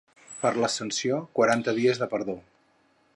[0.45, 2.39] Per l'Ascensió, quaranta dies de perdó.